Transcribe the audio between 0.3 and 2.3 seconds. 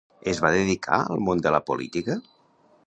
Es va dedicar al món de la política?